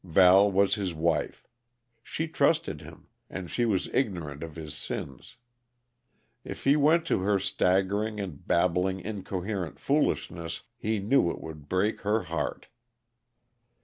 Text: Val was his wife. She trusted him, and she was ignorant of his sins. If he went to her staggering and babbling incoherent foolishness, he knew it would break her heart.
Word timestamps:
Val 0.03 0.51
was 0.51 0.73
his 0.73 0.95
wife. 0.95 1.47
She 2.01 2.27
trusted 2.27 2.81
him, 2.81 3.05
and 3.29 3.51
she 3.51 3.65
was 3.65 3.87
ignorant 3.93 4.41
of 4.41 4.55
his 4.55 4.73
sins. 4.73 5.37
If 6.43 6.63
he 6.63 6.75
went 6.75 7.05
to 7.05 7.19
her 7.19 7.37
staggering 7.37 8.19
and 8.19 8.47
babbling 8.47 8.99
incoherent 8.99 9.77
foolishness, 9.77 10.63
he 10.75 10.97
knew 10.97 11.29
it 11.29 11.39
would 11.39 11.69
break 11.69 12.01
her 12.01 12.23
heart. 12.23 12.65